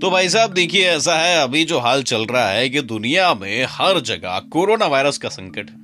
[0.00, 3.66] तो भाई साहब, देखिए, ऐसा है, अभी जो हाल चल रहा है कि दुनिया में
[3.70, 5.76] हर जगह कोरोना वायरस का संकट है।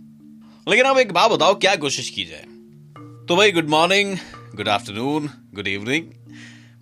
[0.69, 2.45] लेकिन अब एक बात बताओ, क्या कोशिश की जाए?
[3.29, 4.17] तो भाई good morning
[4.55, 6.05] good afternoon good evening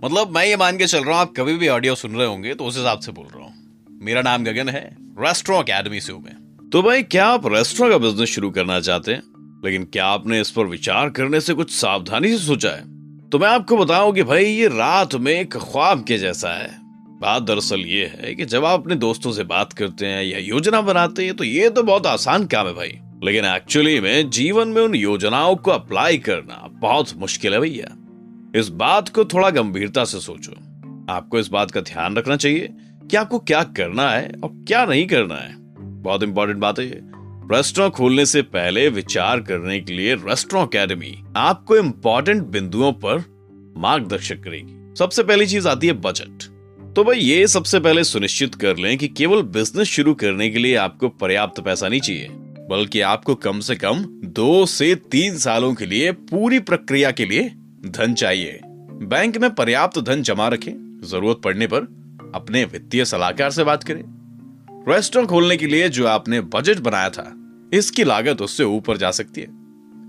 [0.05, 2.55] मतलब मैं ये मान के चल रहा हूँ, आप कभी भी ऑडियो सुन रहे होंगे
[2.55, 3.55] तो उस हिसाब से बोल रहा हूँ।
[4.03, 7.99] मेरा नाम गगन है रेस्टोरेंट अकेडमी से हूँ मैं। तो भाई, क्या आप रेस्टोरेंट का
[7.99, 9.23] बिज़नेस शुरू करना चाहते हैं?
[9.65, 12.83] लेकिन क्या आपने इस पर विचार करने से कुछ सावधानी से सोचा है?
[13.31, 16.84] तो मैं आपको बताऊँ कि भाई, ये रात में एक ख्वाब के जैसा है।
[17.21, 20.81] बात दरअसल ये है कि जब आप अपने दोस्तों से बात करते हैं या योजना
[20.81, 24.83] बनाते हैं तो ये तो बहुत आसान काम है भाई। लेकिन एक्चुअली में जीवन में
[24.83, 27.97] उन योजनाओं को अप्लाई करना बहुत मुश्किल है भैया।
[28.61, 30.53] इस बात को थोड़ा गंभीरता से सोचो।
[31.13, 32.69] आपको इस बात का ध्यान रखना चाहिए
[33.11, 37.91] कि आपको क्या करना है और क्या नहीं करना है। बहुत इंपॉर्टेंट बात है ये।
[37.91, 43.19] खोलने से पहले विचार करने के लिए रेस्टोरेंट अकेडमी आपको इंपॉर्टेंट बिंदुओं पर
[43.77, 46.54] मार्गदर्शक करेगी। सबसे पहली चीज़ आती है बजट।
[46.97, 50.75] तो भाई ये सबसे पहले सुनिश्चित कर लें कि केवल बिज़नेस शुरू करने के लिए
[50.77, 52.29] आपको पर्याप्त पैसा नहीं चाहिए,
[52.71, 57.49] बल्कि आपको कम से कम दो से तीन सालों के लिए पूरी प्रक्रिया के लिए
[57.87, 58.61] धन चाहिए।
[59.09, 60.73] बैंक में पर्याप्त धन जमा रखें,
[61.05, 61.81] ज़रूरत पड़ने पर
[62.35, 64.03] अपने वित्तीय सलाहकार से बात करें।
[64.89, 67.31] रेस्टोरेंट खोलने के लिए जो आपने बजट बनाया था,
[67.73, 69.49] इसकी लागत उससे ऊपर जा सकती है।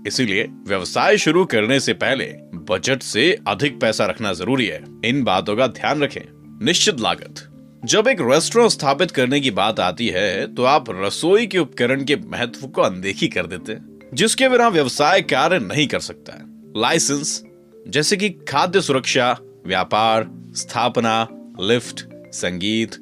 [0.06, 2.32] इसीलिए व्यवसाय शुरू करने से पहले
[2.70, 7.40] बजट से अधिक पैसा रखना ज़रूरी है। इन बातों का ध्यान रखें। निश्चित लागत।
[7.84, 12.16] जब एक रेस्टोरेंट स्थापित करने की बात आती है तो आप रसोई के उपकरण के
[12.16, 17.42] महत्व को अनदेखी कर देते हैं, जिसके बिना व्यवसाय कार्य नहीं कर सकता है। लाइसेंस
[17.86, 19.30] जैसे कि खाद्य सुरक्षा,
[19.66, 20.26] व्यापार,
[20.56, 21.26] स्थापना,
[21.60, 22.96] लिफ्ट, संगीत,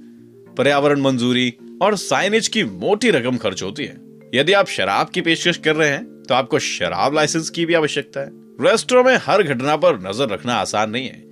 [0.59, 1.53] पर्यावरण मंजूरी
[1.83, 3.97] और साइनेज की मोटी रकम खर्च होती है।
[4.35, 8.21] यदि आप शराब की पेशकश कर रहे हैं तो आपको शराब लाइसेंस की भी आवश्यकता
[8.21, 8.31] है।
[8.63, 11.23] रेस्टोरेंट में हर घटना पर नज़र रखना आसान नहीं है।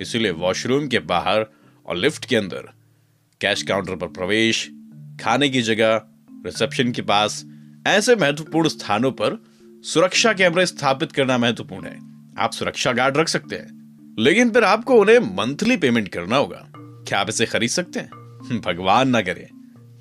[0.00, 1.46] इसीलिए वॉशरूम के बाहर
[1.86, 2.68] और लिफ्ट के अंदर।
[3.40, 4.70] कैश काउंटर पर प्रवेश,
[5.20, 6.02] खाने की जगह,
[6.46, 7.44] रिसेप्शन के पास,
[7.86, 9.44] ऐसे महत्वपूर्ण स्थानों पर
[9.84, 11.98] सुरक्षा कैमरे स्थापित करना महत्वपूर्ण है।
[12.38, 13.84] आप सुरक्षा गार्ड रख सकते हैं।
[14.18, 18.08] लेकिन फिर आपको उन्हें मंथली पेमेंट करना होगा। क्या आप इसे खरीद सकते हैं?
[18.66, 19.48] भगवान ना करे।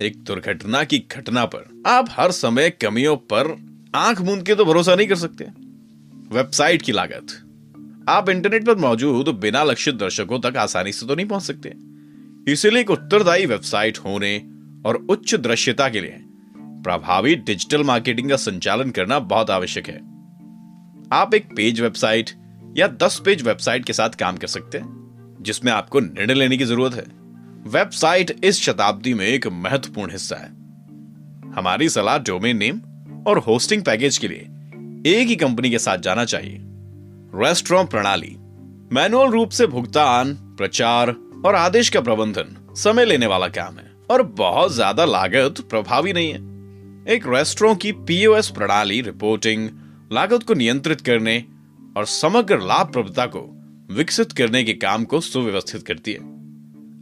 [0.01, 3.57] एक दुर्घटना की घटना पर आप हर समय कमियों पर
[3.95, 5.45] आँख मूंद के तो भरोसा नहीं कर सकते।
[6.35, 7.42] वेबसाइट की लागत।
[8.09, 11.73] आप इंटरनेट पर मौजूद बिना लक्षित दर्शकों तक आसानी से तो नहीं पहुँच सकते।
[12.51, 14.37] इसीलिए एक उत्तरदायी वेबसाइट होने
[14.85, 16.17] और उच्च दृश्यता के लिए
[16.83, 19.97] प्रभावी डिजिटल मार्केटिंग का संचालन करना बहुत आवश्यक है।
[21.11, 22.31] आप एक पेज वेबसाइट
[22.77, 26.65] या दस पेज वेबसाइट के साथ काम कर सकते हैं, जिसमें आपको निर्णय लेने की
[26.65, 27.05] ज़रूरत है।
[27.71, 30.49] वेबसाइट इस शताब्दी में एक महत्वपूर्ण हिस्सा है।
[31.55, 32.81] हमारी सलाह डोमेन नेम
[33.27, 34.47] और होस्टिंग पैकेज के लिए
[35.11, 36.59] एक ही कंपनी के साथ जाना चाहिए।
[37.35, 38.35] रेस्टोरेंट प्रणाली
[38.91, 44.23] मैनुअल रूप से भुगतान, प्रचार और आदेश का प्रबंधन, समय लेने वाला काम है। और
[44.23, 49.69] बहुत ज़्यादा लागत प्रभावी नहीं है। एक रेस्टोरेंट की पीओएस प्रणाली रिपोर्टिंग
[50.13, 51.45] लागत को नियंत्रित करने
[51.97, 53.39] और समग्र लाभप्रदता को
[53.91, 56.19] विकसित करने के काम को सुव्यवस्थित करती है।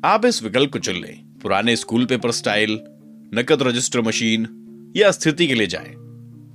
[0.06, 2.80] आप इस विकल्प को चुन लें। पुराने स्कूल पेपर स्टाइल,
[3.34, 4.48] नकद रजिस्टर मशीन
[4.98, 5.96] या स्थिति के लिए जाएँ।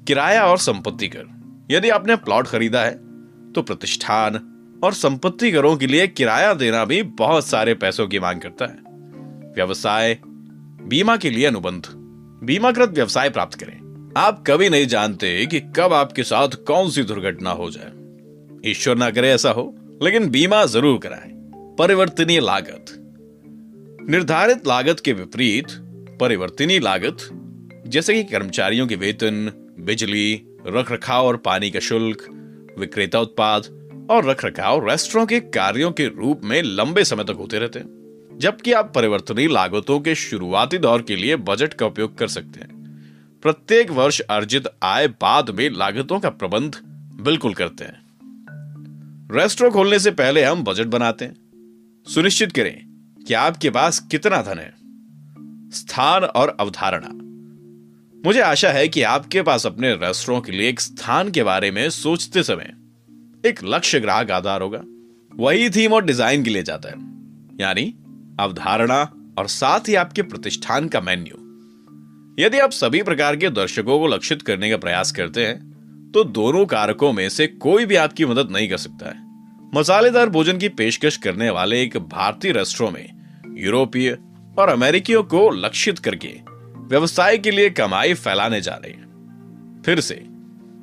[0.04, 3.05] किराया और संपत्ति कर। यदि आपने प्लॉट खरीदा है
[3.56, 4.34] तो प्रतिष्ठान
[4.84, 8.84] और संपत्ति करों के लिए किराया देना भी बहुत सारे पैसों की मांग करता है।
[9.54, 10.18] व्यवसाय,
[10.82, 11.86] बीमा के लिए अनुबंध,
[12.44, 17.50] बीमाकृत व्यवसाय प्राप्त करें। आप कभी नहीं जानते कि कब आपके साथ कौन सी दुर्घटना
[17.50, 21.32] हो जाए। ईश्वर ना करे ऐसा हो, लेकिन बीमा ज़रूर कराएँ।
[21.78, 22.92] परिवर्तनीय लागत।
[24.10, 25.66] निर्धारित लागत के विपरीत,
[26.20, 27.28] परिवर्तनीय लागत,
[27.86, 32.26] जैसे कि कर्मचारियों के वेतन, बिजली रख रखाव और पानी का शुल्क
[32.78, 37.58] विक्रेता उत्पाद और रख रखाव रेस्टोरेंट के कार्यों के रूप में लंबे समय तक होते
[37.58, 37.96] रहते हैं,
[38.38, 42.76] जबकि आप परिवर्तनीय लागतों के शुरुआती दौर के लिए बजट का उपयोग कर सकते हैं।
[43.42, 46.76] प्रत्येक वर्ष अर्जित आय बाद में लागतों का प्रबंध
[47.20, 48.06] बिल्कुल करते हैं।
[49.32, 51.36] रेस्टोरेंट खोलने से पहले हम बजट बनाते हैं।
[52.08, 52.86] सुनिश्चित करें
[53.26, 54.74] कि आपके पास कितना धन है।
[55.70, 57.25] स्थान और अवधारणा।
[58.24, 61.88] मुझे आशा है कि आपके पास अपने रेस्टोरेंट के लिए एक स्थान के बारे में
[61.90, 62.72] सोचते समय
[63.44, 64.80] एक लक्ष्य ग्राहक आधार होगा।
[65.32, 66.94] वही थीम और डिज़ाइन के लिए जाता है।
[67.60, 67.84] यानी
[68.40, 69.02] अवधारणा
[69.38, 71.36] और साथ ही आपके प्रतिष्ठान का मेन्यू।
[72.38, 76.64] यदि आप सभी प्रकार के दर्शकों को लक्षित करने का प्रयास करते हैं तो दोनों
[76.66, 79.24] कारकों में से कोई भी आपकी मदद नहीं कर सकता है।
[79.74, 83.08] मसालेदार भोजन की पेशकश करने वाले एक भारतीय रेस्टोरों में
[83.56, 84.10] यूरोपीय
[84.58, 86.28] और अमेरिकियों को लक्षित करके
[86.86, 89.06] व्यवसाय के लिए कमाई फैलाने जा रही है।
[89.82, 90.14] फिर से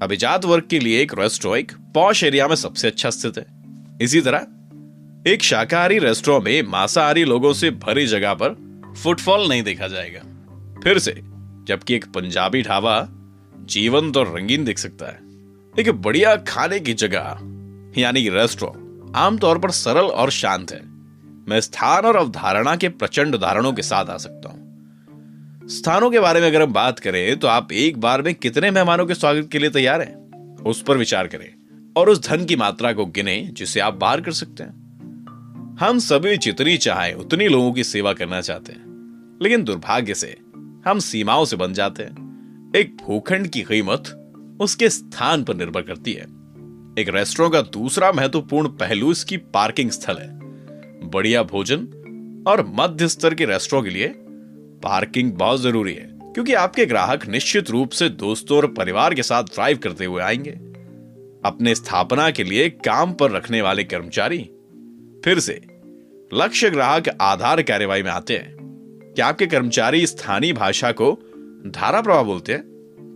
[0.01, 3.45] अभिजात वर्ग के लिए एक रेस्टोरेंट एक पॉश एरिया में सबसे अच्छा स्थित है।
[4.01, 4.47] इसी तरह,
[5.31, 8.73] एक शाकाहारी रेस्टोरेंट में मांसाहारी लोगों से भरी जगह पर
[9.03, 10.19] फुटफॉल नहीं देखा जाएगा।
[10.83, 11.21] फिर से,
[11.67, 13.07] जबकि एक पंजाबी ढाबा
[13.65, 15.19] जीवंत और रंगीन दिख सकता है।
[15.79, 17.37] एक बढ़िया खाने की जगह,
[18.01, 20.81] यानी रेस्टोरेंट आमतौर पर सरल और शांत है।
[21.47, 24.62] मैं स्थान और अवधारणा के प्रचंड उदाहरणों के साथ आ सकता हूँ।
[25.73, 29.05] स्थानों के बारे में अगर हम बात करें तो आप एक बार में कितने मेहमानों
[29.05, 30.31] के स्वागत के लिए तैयार हैं?
[30.63, 31.53] उस पर विचार करें
[31.97, 34.69] और उस धन की मात्रा को गिने, जिसे आप बाहर कर सकते हैं।
[35.79, 38.83] हम सभी जितनी चाहे, उतनी लोगों की सेवा करना चाहते हैं।
[39.41, 40.37] लेकिन दुर्भाग्य से,
[40.87, 46.13] हम सीमाओं से बन जाते हैं। एक भूखंड की कीमत उसके स्थान पर निर्भर करती
[46.13, 46.23] है।
[46.99, 50.39] एक रेस्टोरेंट का दूसरा महत्वपूर्ण पहलू इसकी पार्किंग स्थल है।
[51.09, 51.79] बढ़िया भोजन
[52.47, 54.15] और मध्य स्तर के रेस्टोरों के लिए
[54.83, 59.43] पार्किंग बहुत ज़रूरी है, क्योंकि आपके ग्राहक निश्चित रूप से दोस्तों और परिवार के साथ
[59.43, 60.51] ड्राइव करते हुए आएँगे।
[61.45, 64.49] अपने स्थापना के लिए काम पर रखने वाले कर्मचारी
[65.25, 65.61] फिर से
[66.33, 68.55] लक्ष्य ग्राहक आधार कार्यवाही में आते हैं।
[69.15, 71.11] क्या आपके कर्मचारी स्थानीय भाषा को
[71.67, 72.63] धारा प्रवाह बोलते हैं?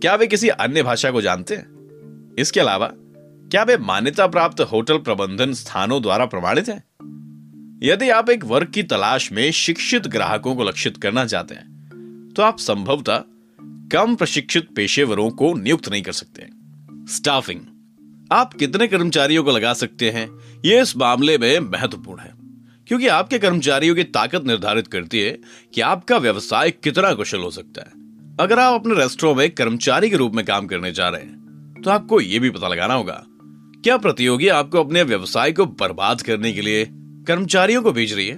[0.02, 2.34] क्या वे किसी अन्य भाषा को जानते हैं?
[2.38, 2.92] इसके अलावा,
[3.50, 6.87] क्या वे मान्यता प्राप्त होटल प्रबंधन स्थानों द्वारा प्रमाणित हैं?
[7.82, 12.42] यदि आप एक वर्ग की तलाश में शिक्षित ग्राहकों को लक्षित करना चाहते हैं तो
[12.42, 13.22] आप संभवतः
[13.92, 16.46] कम प्रशिक्षित पेशेवरों को नियुक्त नहीं कर सकते
[17.12, 17.60] स्टाफिंग।
[18.32, 20.28] आप कितने कर्मचारियों को लगा सकते हैं
[20.64, 22.32] यह इस मामले में महत्वपूर्ण है,
[22.86, 25.38] क्योंकि आपके कर्मचारियों की ताकत निर्धारित करती है
[25.74, 30.16] कि आपका व्यवसाय कितना कुशल हो सकता है। अगर आप अपने रेस्टोरेंट में कर्मचारी के
[30.16, 33.24] रूप में काम करने जा रहे हैं तो आपको यह भी पता लगाना होगा,
[33.84, 36.84] क्या प्रतियोगी आपको अपने व्यवसाय को बर्बाद करने के लिए
[37.28, 38.36] कर्मचारियों को भेज रही है।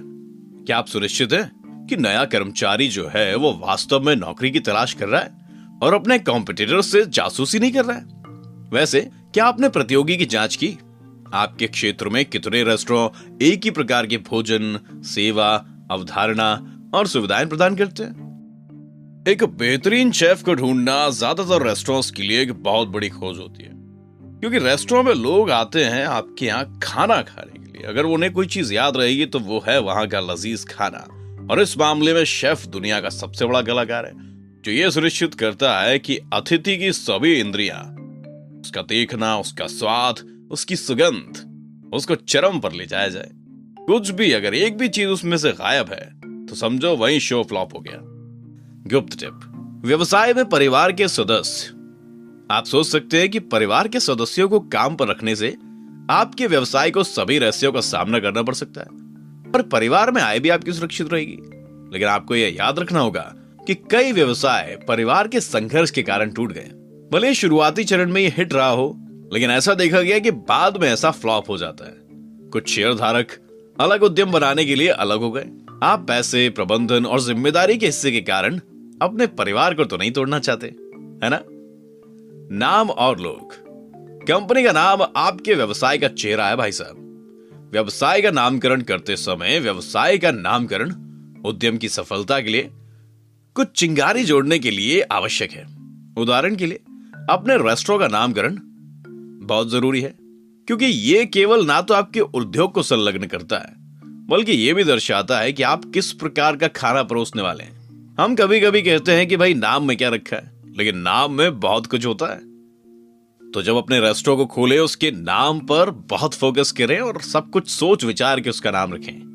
[0.65, 1.51] क्या आप सुनिश्चित हैं
[1.89, 5.31] कि नया कर्मचारी जो है, वो वास्तव में नौकरी की तलाश कर रहा है
[5.83, 8.03] और अपने कॉम्पिटिटर से जासूसी नहीं कर रहा है?
[8.73, 9.01] वैसे,
[9.33, 10.77] क्या आपने प्रतियोगी की जाँच की?
[11.33, 17.75] आपके क्षेत्र में कितने रेस्टोरेंट एक ही प्रकार के भोजन, सेवा, अवधारणा और सुविधाएँ प्रदान
[17.75, 18.13] करते हैं?
[19.27, 23.71] एक बेहतरीन शेफ को ढूंढना ज़्यादातर रेस्टोरेंट्स के लिए एक बहुत बड़ी खोज होती है।
[24.39, 28.73] क्योंकि रेस्टोरेंट में लोग आते हैं, आपके यहाँ खाना खाने लिए। अगर उन्हें कोई चीज़
[28.73, 31.07] याद रहेगी तो वो है वहाँ का लजीज खाना।
[31.51, 34.11] और इस मामले में शेफ दुनिया का सबसे बड़ा कलाकार है,
[34.61, 37.83] जो ये सुनिश्चित करता है कि अतिथि की सभी इंद्रियाँ,
[38.61, 40.15] उसका देखना, उसका स्वाद,
[40.51, 43.29] उसकी सुगंध, उसको चरम पर ले जाया जाए।
[43.85, 47.75] कुछ भी अगर एक भी चीज़ उसमें से गायब है तो समझो वही शो फ्लॉप
[47.75, 47.99] हो गया।
[48.89, 51.69] गुप्त टिप, व्यवसाय में परिवार के सदस्य।
[52.51, 55.55] आप सोच सकते हैं कि परिवार के सदस्यों को काम पर रखने से
[56.11, 60.39] आपके व्यवसाय को सभी रहस्यों का सामना करना पड़ सकता है, पर परिवार में आय
[60.39, 61.37] भी आपकी सुरक्षित रहेगी।
[61.93, 63.33] लेकिन आपको यह याद रखना होगा
[63.67, 66.69] कि कई व्यवसाय परिवार के संघर्ष के कारण टूट गए।
[67.13, 68.95] भले शुरुआती चरण में यह हिट रहा हो,
[69.33, 71.95] लेकिन ऐसा देखा गया कि बाद में ऐसा फ्लॉप हो जाता है।
[72.49, 73.37] कुछ शेयर धारक
[73.79, 75.45] अलग उद्यम बनाने के लिए अलग हो गए।
[75.83, 78.59] आप पैसे, प्रबंधन और ज़िम्मेदारी के हिस्से के कारण
[79.01, 81.41] अपने परिवार को तो नहीं तोड़ना चाहते, है ना?
[82.57, 83.53] नाम और लोग।
[84.27, 87.07] कंपनी का नाम आपके व्यवसाय का चेहरा है, भाई साहब।
[87.73, 90.89] व्यवसाय का नामकरण करते समय, व्यवसाय का नामकरण
[91.45, 92.69] उद्यम की सफलता के लिए,
[93.55, 95.67] कुछ चिंगारी जोड़ने के लिए आवश्यक है।
[96.17, 96.79] उदाहरण के लिए,
[97.29, 98.59] अपने रेस्टोरेंट का नामकरण
[99.47, 100.15] बहुत ज़रूरी है,
[100.67, 103.73] क्योंकि यह केवल ना तो आपके उद्योग को संलग्न करता है,
[104.05, 107.81] बल्कि यह भी दर्शाता है कि आप किस प्रकार का खाना परोसने वाले हैं।
[108.19, 110.51] हम कभी कभी कहते हैं कि, भाई, नाम में क्या रखा है?
[110.77, 112.50] लेकिन नाम में बहुत कुछ होता है।
[113.53, 117.69] तो जब अपने रेस्टोरेंट को खोले, उसके नाम पर बहुत फोकस करें और सब कुछ
[117.69, 119.31] सोच विचार के उसका नाम रखें।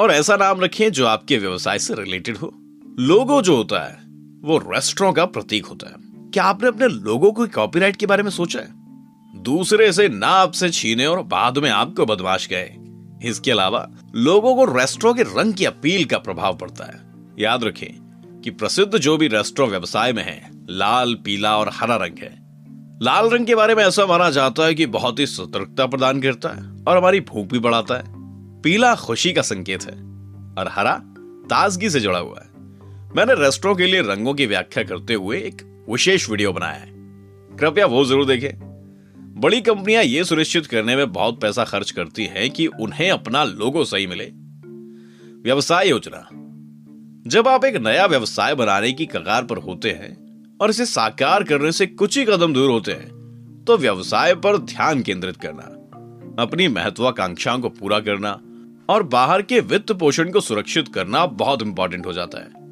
[0.00, 2.54] और ऐसा नाम रखें जो आपके व्यवसाय से रिलेटेड हो।
[3.00, 3.98] लोगो जो होता है,
[4.42, 5.94] वो रेस्टोरेंट का प्रतीक होता है।
[6.30, 8.68] क्या आपने अपने लोगों को कॉपीराइट के बारे में सोचा है?
[9.42, 12.76] दूसरे से ना आपसे छीने और बाद में आपको बदमाश गए
[13.28, 17.00] इसके अलावा, लोगों को रेस्टोरेंट के रंग की अपील का प्रभाव पड़ता है।
[17.38, 22.18] याद रखें कि प्रसिद्ध जो भी रेस्टोरेंट व्यवसाय में है, लाल, पीला और हरा रंग
[22.18, 22.43] है।
[23.02, 26.48] लाल रंग के बारे में ऐसा माना जाता है कि बहुत ही सतर्कता प्रदान करता
[26.48, 28.04] है और हमारी भूख भी बढ़ाता है।
[28.62, 29.94] पीला खुशी का संकेत है
[30.58, 30.92] और हरा
[31.50, 32.48] ताजगी से जुड़ा हुआ है।
[33.16, 36.92] मैंने रेस्टोरों के लिए रंगों की व्याख्या करते हुए एक विशेष वीडियो बनाया है।
[37.56, 38.50] कृपया वो ज़रूर देखें।
[39.40, 43.84] बड़ी कंपनियाँ ये सुनिश्चित करने में बहुत पैसा खर्च करती हैं कि उन्हें अपना लोगो
[43.84, 44.24] सही मिले।
[45.42, 46.28] व्यवसाय योजना।
[47.30, 50.23] जब आप एक नया व्यवसाय बनाने की कगार पर होते हैं
[50.60, 55.02] और इसे साकार करने से कुछ ही कदम दूर होते हैं। तो व्यवसाय पर ध्यान
[55.02, 55.70] केंद्रित करना,
[56.42, 58.40] अपनी महत्वाकांक्षाओं को पूरा करना
[58.88, 62.62] और बाहर के वित्त पोषण को सुरक्षित करना बहुत इंपॉर्टेंट हो जाता है।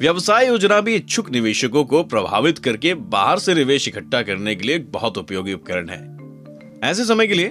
[0.00, 4.76] व्यवसाय योजना भी इच्छुक निवेशकों को प्रभावित करके बाहर से निवेश इकट्ठा करने के लिए
[4.76, 5.98] एक बहुत उपयोगी उपकरण है।
[6.90, 7.46] ऐसे समय के लिए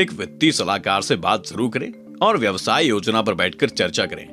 [0.00, 4.26] एक वित्तीय सलाहकार से बात ज़रूर करें और व्यवसाय योजना पर बैठकर चर्चा करें।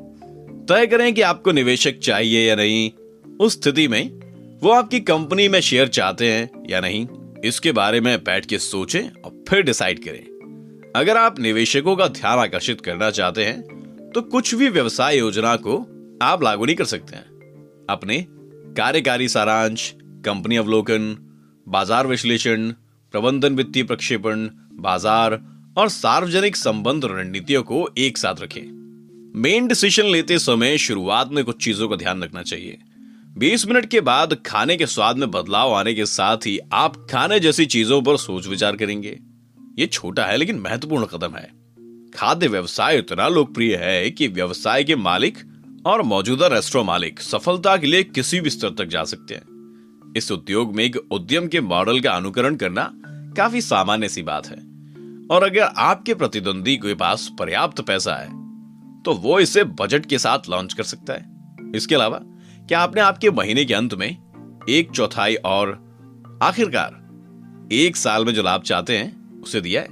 [0.69, 2.89] तय करें कि आपको निवेशक चाहिए या नहीं।
[3.39, 4.01] उस स्थिति में
[4.61, 7.07] वो आपकी कंपनी में शेयर चाहते हैं या नहीं,
[7.45, 12.39] इसके बारे में बैठ के सोचें और फिर डिसाइड करें। अगर आप निवेशकों का ध्यान
[12.39, 15.77] आकर्षित करना चाहते हैं तो कुछ भी व्यवसाय योजना को
[16.21, 17.23] आप लागू नहीं कर सकते हैं।
[17.89, 18.17] अपने
[18.77, 19.93] कार्यकारी सारांश,
[20.25, 21.15] कंपनी अवलोकन,
[21.67, 22.69] बाज़ार विश्लेषण,
[23.13, 24.47] प्रबंधन वित्तीय प्रक्षेपण,
[24.79, 25.39] बाज़ार
[25.77, 28.61] और सार्वजनिक संबंध रणनीतियों को एक साथ रखें।
[29.35, 32.77] मेन डिसीज़न लेते समय शुरुआत में कुछ चीज़ों का ध्यान रखना चाहिए।
[33.37, 37.39] 20 मिनट के बाद खाने के स्वाद में बदलाव आने के साथ ही आप खाने
[37.39, 39.19] जैसी चीज़ों पर सोच विचार करेंगे।
[39.79, 41.51] ये छोटा है, लेकिन महत्वपूर्ण कदम है।
[42.15, 45.37] खाद्य व्यवसाय इतना लोकप्रिय है कि व्यवसाय के मालिक
[45.85, 50.31] और मौजूदा रेस्टोरेंट मालिक सफलता के लिए किसी भी स्तर तक जा सकते हैं। इस
[50.31, 52.91] उद्योग में एक उद्यम के मॉडल का अनुकरण करना
[53.37, 54.57] काफ़ी सामान्य सी बात है।
[55.27, 58.37] और अगर आपके प्रतिद्वंदी के पास पर्याप्त पैसा है
[59.03, 62.21] तो वो इसे बजट के साथ लॉन्च कर सकता है। इसके अलावा
[62.69, 64.17] क्या आपने आपके महीने के अंत में
[64.69, 65.69] एक चौथाई और
[66.43, 67.09] आखिरकार
[67.71, 69.87] एक साल में जो लाभ चाहते हैं, उसे दिया है?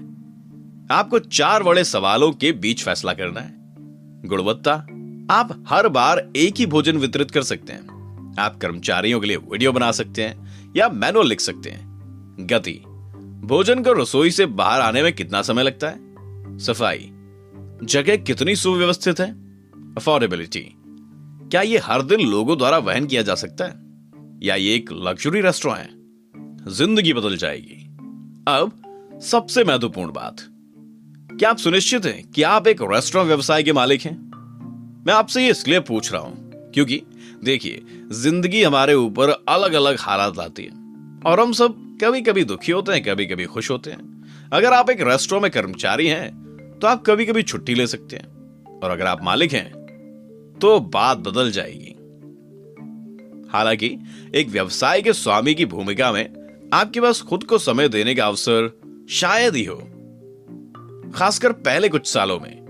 [0.91, 3.53] आपको चार बड़े सवालों के बीच फैसला करना है।
[4.27, 4.73] गुणवत्ता,
[5.33, 7.81] आप हर बार एक ही भोजन वितरित कर सकते हैं।
[8.39, 11.87] आप कर्मचारियों के लिए वीडियो बना सकते हैं या मैनुअल लिख सकते हैं।
[12.39, 12.83] गति,
[13.43, 15.97] भोजन को रसोई से बाहर आने में कितना समय लगता है?
[16.57, 17.09] सफ़ाई,
[17.83, 19.31] जगह कितनी सुव्यवस्थित है?
[19.95, 20.73] अफोर्डेबिलिटी
[21.51, 23.73] क्या ये हर दिन लोगों द्वारा वहन किया जा सकता है?
[24.43, 26.73] या ये एक लग्जरी रेस्टोरेंट है?
[26.73, 27.83] ज़िंदगी बदल जाएगी।
[28.47, 30.41] अब सबसे महत्वपूर्ण बात।
[31.31, 34.15] क्या आप सुनिश्चित हैं कि आप एक रेस्टोरेंट व्यवसाय के मालिक हैं?
[35.07, 37.01] मैं आपसे ये इसलिए पूछ रहा हूँ क्योंकि,
[37.43, 40.71] देखिए, ज़िंदगी हमारे ऊपर अलग अलग हालात लाती है।
[41.25, 44.89] और हम सब कभी कभी दुखी होते हैं कभी कभी खुश होते हैं। अगर आप
[44.89, 49.05] एक रेस्टोरेंट में कर्मचारी हैं तो आप कभी कभी छुट्टी ले सकते हैं। और अगर
[49.05, 49.71] आप मालिक हैं
[50.61, 51.93] तो बात बदल जाएगी।
[53.49, 53.97] हालाँकि,
[54.35, 56.33] एक व्यवसाय के स्वामी की भूमिका में
[56.73, 59.75] आपके पास खुद को समय देने का अवसर शायद ही हो।
[61.15, 62.67] खासकर पहले कुछ सालों में।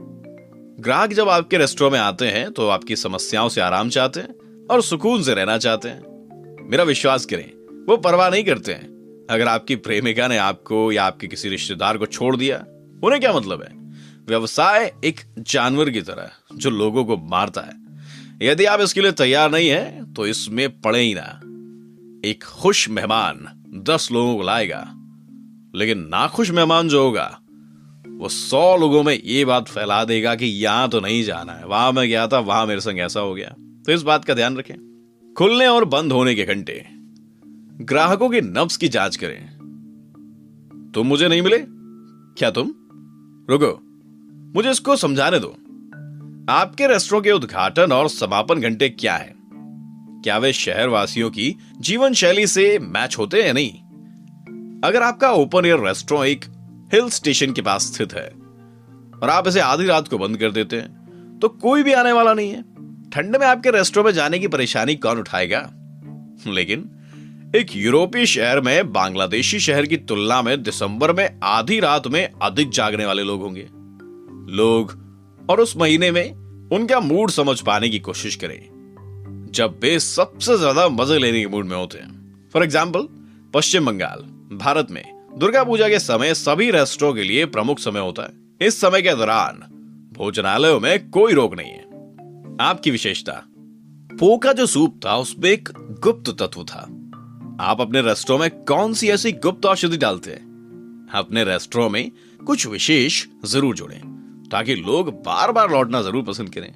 [0.79, 4.81] ग्राहक जब आपके रेस्टोरेंट में आते हैं तो आपकी समस्याओं से आराम चाहते हैं और
[4.81, 6.01] सुकून से रहना चाहते हैं।
[6.69, 7.51] मेरा विश्वास करें,
[7.85, 8.97] वो परवाह नहीं करते हैं।
[9.29, 12.65] अगर आपकी प्रेमिका ने आपको या आपके किसी रिश्तेदार को छोड़ दिया,
[13.03, 13.86] उन्हें क्या मतलब है?
[14.27, 17.73] व्यवसाय एक जानवर की तरह जो लोगों को मारता है।
[18.41, 21.39] यदि आप इसके लिए तैयार नहीं है तो इसमें पड़े ही ना।
[22.29, 23.47] एक खुश मेहमान
[23.83, 24.81] दस लोगों को लाएगा,
[25.75, 27.39] लेकिन नाखुश मेहमान जो होगा,
[28.09, 31.91] वो सौ लोगों में ये बात फैला देगा कि यहाँ तो नहीं जाना है, वहाँ
[31.91, 33.49] मैं गया था, वहाँ मेरे संग ऐसा हो गया।
[33.85, 34.75] तो इस बात का ध्यान रखें।
[35.37, 36.85] खुलने और बंद होने के घंटे,
[37.81, 39.41] ग्राहकों की नब्स की जाँच करें।
[40.95, 41.59] तुम मुझे नहीं मिले?
[42.37, 42.73] क्या तुम?
[43.49, 43.83] रुको।
[44.57, 45.47] मुझे इसको समझाने दो।
[46.49, 49.33] आपके रेस्टोरों के उद्घाटन और समापन घंटे क्या है?
[50.23, 53.69] क्या वे शहर वासियों की जीवन शैली से मैच होते हैं नहीं?
[54.83, 56.45] अगर आपका ओपन एयर रेस्टोरेंट एक
[56.93, 58.27] हिल स्टेशन के पास स्थित है
[59.23, 62.33] और आप इसे आधी रात को बंद कर देते हैं तो कोई भी आने वाला
[62.33, 62.61] नहीं है।
[63.09, 65.69] ठंड में आपके रेस्टोरेंट में जाने की परेशानी कौन उठाएगा?
[66.47, 66.89] लेकिन
[67.55, 72.69] एक यूरोपीय शहर में बांग्लादेशी शहर की तुलना में दिसंबर में आधी रात में अधिक
[72.69, 73.67] जागने वाले लोग होंगे।
[74.49, 74.91] लोग
[75.49, 80.89] और उस महीने में उनका मूड समझ पाने की कोशिश करें। जब वे सबसे ज़्यादा
[80.89, 83.07] मज़े लेने के मूड में होते हैं। फॉर एग्ज़ाम्पल
[83.53, 84.19] पश्चिम बंगाल,
[84.57, 85.03] भारत में
[85.37, 89.15] दुर्गा पूजा के समय सभी रेस्टोरों के लिए प्रमुख समय होता है। इस समय के
[89.15, 89.59] दौरान
[90.13, 91.85] भोजनालयों में कोई रोक नहीं है।
[92.61, 93.43] आपकी विशेषता
[94.19, 95.69] पोका जो सूप था, उसमें एक
[96.03, 96.79] गुप्त तत्व था।
[97.61, 101.09] आप अपने रेस्टोरों में कौन सी ऐसी गुप्त औषधि डालते हैं?
[101.13, 102.11] अपने रेस्टोरों में
[102.45, 104.16] कुछ विशेष ज़रूर जोड़ें।
[104.51, 106.73] ताकि लोग बार बार लौटना ज़रूर पसंद करें।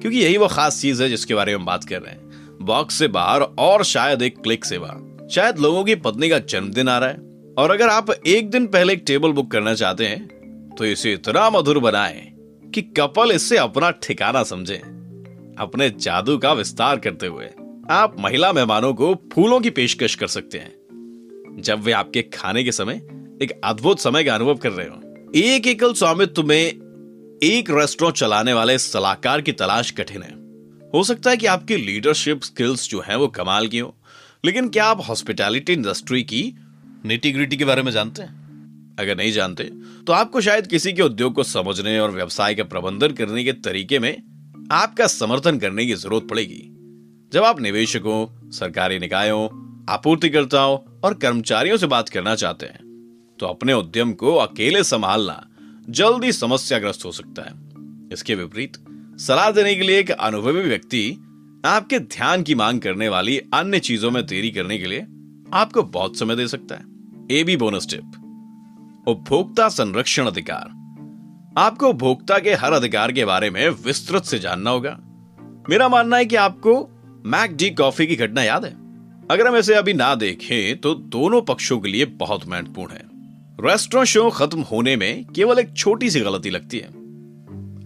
[0.00, 3.08] क्योंकि यही वो खास चीज़ है जिसके बारे में बात कर रहे हैं। बॉक्स से
[3.08, 4.88] बाहर और शायद एक क्लिक सेवा
[5.34, 8.92] शायद लोगों की पत्नी का जन्मदिन आ रहा है। और अगर आप एक दिन पहले
[8.92, 12.20] एक टेबल बुक करना चाहते हैं तो इसे इतना मधुर बनाएँ
[12.74, 14.76] कि कपल इससे अपना ठिकाना समझे।
[15.58, 17.46] अपने जादू का विस्तार करते हुए
[17.90, 22.72] आप महिला मेहमानों को फूलों की पेशकश कर सकते हैं। जब वे आपके खाने के
[22.72, 22.94] समय
[23.42, 25.00] एक अद्भुत समय का अनुभव कर रहे हो।
[25.36, 26.81] एक एकल स्वामित्व में
[27.42, 30.34] एक रेस्टोरेंट चलाने वाले सलाहकार की तलाश कठिन है।
[30.94, 33.94] हो सकता है कि आपकी लीडरशिप स्किल्स जो है वो कमाल की हो,
[34.44, 36.42] लेकिन क्या आप हॉस्पिटैलिटी इंडस्ट्री की
[37.04, 38.96] निटी के बारे में जानते हैं?
[39.00, 39.64] अगर नहीं जानते
[40.06, 43.98] तो आपको शायद किसी के उद्योग को समझने और व्यवसाय का प्रबंधन करने के तरीके
[43.98, 44.16] में
[44.72, 46.62] आपका समर्थन करने की ज़रूरत पड़ेगी।
[47.32, 49.44] जब आप निवेशकों, सरकारी निकायों,
[49.90, 55.46] आपूर्तिकर्ताओं और कर्मचारियों से बात करना चाहते हैं तो अपने उद्यम को अकेले संभालना
[55.90, 57.52] जल्दी समस्याग्रस्त हो सकता है।
[58.12, 58.72] इसके विपरीत,
[59.18, 61.10] सलाह देने के लिए एक अनुभवी व्यक्ति
[61.66, 65.00] आपके ध्यान की मांग करने वाली अन्य चीज़ों में देरी करने के लिए
[65.52, 66.84] आपको बहुत समय दे सकता है।
[67.30, 70.80] ए बी बोनस टिप उपभोक्ता संरक्षण अधिकार।
[71.58, 74.98] आपको उपभोक्ता के हर अधिकार के बारे में विस्तृत से जानना होगा।
[75.70, 76.74] मेरा मानना है कि आपको
[77.26, 78.72] मैकडी कॉफ़ी की घटना याद है।
[79.30, 83.11] अगर हम इसे अभी ना देखें तो दोनों पक्षों के लिए बहुत महत्वपूर्ण है।
[83.64, 86.86] रेस्टोरेंट शो खत्म होने में केवल एक छोटी सी गलती लगती है।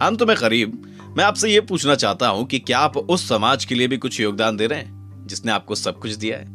[0.01, 0.71] अंत में करीब
[1.17, 4.19] मैं आपसे यह पूछना चाहता हूँ कि क्या आप उस समाज के लिए भी कुछ
[4.19, 6.45] योगदान दे रहे हैं, जिसने आपको सब कुछ दिया है?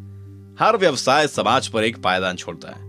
[0.61, 2.81] हर व्यवसाय समाज पर एक पायदान छोड़ता है।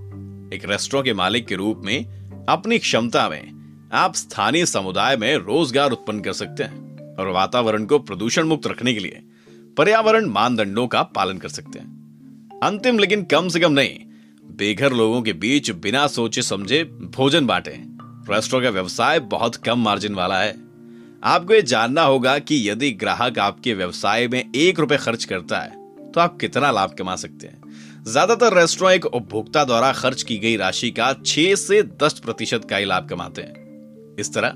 [0.54, 2.06] एक रेस्टोरेंट के मालिक के रूप में,
[2.50, 8.00] अपनी क्षमता में, आप स्थानीय समुदाय में रोज़गार उत्पन्न कर सकते हैं और वातावरण को
[8.00, 9.22] प्रदूषण मुक्त रखने के लिए
[9.78, 14.00] पर्यावरण मानदंडों का पालन कर सकते हैं। अंतिम लेकिन कम से कम नहीं
[14.44, 17.72] बेघर लोगों के बीच बिना सोचे समझे भोजन बांटे।
[18.30, 20.52] रेस्टोरेंट का व्यवसाय बहुत कम मार्जिन वाला है।
[21.26, 25.82] आपको यह जानना होगा कि यदि ग्राहक आपके व्यवसाय में एक रुपए खर्च करता है
[26.12, 30.56] तो आप कितना लाभ कमा सकते हैं। ज़्यादातर रेस्टोरेंट एक उपभोक्ता द्वारा खर्च की गई
[30.58, 34.54] राशि का छह से दस प्रतिशत का ही लाभ कमाते हैं। इस तरह,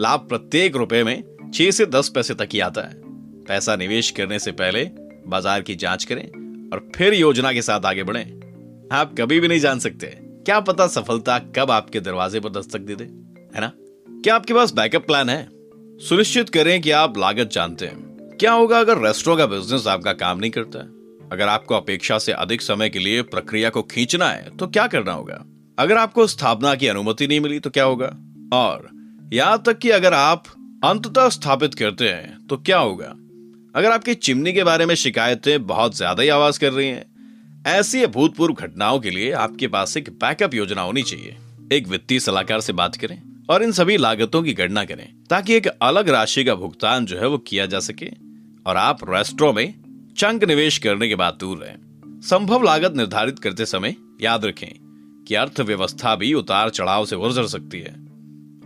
[0.00, 1.22] लाभ प्रत्येक रुपए में
[1.54, 3.00] छह से दस पैसे तक ही आता है।
[3.44, 4.84] पैसा निवेश करने से पहले
[5.26, 6.24] बाज़ार की जाँच करें
[6.72, 8.37] और फिर योजना के साथ आगे बढ़ें।
[8.92, 10.06] आप कभी भी नहीं जान सकते।
[10.46, 13.70] क्या पता सफलता कब आपके दरवाजे पर दस्तक दे दे, है ना?
[14.24, 15.48] क्या आपके पास बैकअप प्लान है?
[16.00, 20.38] सुनिश्चित करें कि आप लागत जानते हैं। क्या होगा अगर रेस्टोरेंट का बिज़नेस आपका काम
[20.38, 20.78] नहीं करता?
[20.78, 24.86] है अगर आपको अपेक्षा से अधिक समय के लिए प्रक्रिया को खींचना है तो क्या
[24.86, 25.44] करना होगा?
[25.78, 28.06] अगर आपको स्थापना की अनुमति नहीं मिली तो क्या होगा?
[28.52, 28.88] और
[29.32, 30.44] यहाँ तक कि अगर आप
[30.84, 33.14] अंततः स्थापित करते हैं तो क्या होगा?
[33.74, 37.04] अगर आपकी चिमनी के बारे में शिकायतें बहुत ज़्यादा ही आवाज़ कर रही हैं
[37.68, 41.36] ऐसी अभूतपूर्व घटनाओं के लिए आपके पास एक बैकअप योजना होनी चाहिए।
[41.72, 45.66] एक वित्तीय सलाहकार से बात करें और इन सभी लागतों की गणना करें, ताकि एक
[45.66, 48.10] अलग राशि का भुगतान जो है वो किया जा सके
[48.66, 49.74] और आप रेस्टोरों में
[50.18, 51.76] चंक निवेश करने के बाद दूर रहें।
[52.20, 54.68] संभव लागत निर्धारित करते समय याद रखें
[55.28, 57.94] कि अर्थव्यवस्था भी उतार चढ़ाव से गुजर सकती है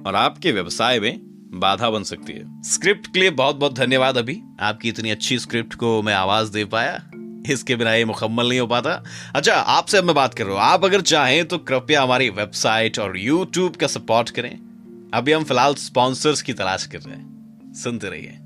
[0.07, 1.20] और आपके व्यवसाय में
[1.55, 5.74] बाधा बन सकती है। स्क्रिप्ट के लिए बहुत बहुत धन्यवाद अभी। आपकी इतनी अच्छी स्क्रिप्ट
[5.74, 7.12] को मैं आवाज़ दे पाया।
[7.50, 10.62] इसके बिना ये मुकम्मल नहीं हो पाता। अच्छा आपसे अब मैं बात कर रहा हूँ।
[10.62, 14.59] आप अगर चाहें तो कृपया हमारी वेबसाइट और यूट्यूब का सपोर्ट करें।
[15.14, 18.38] अभी हम फ़िलहाल स्पॉन्सर्स की तलाश कर रहे हैं। सुनते रहिए।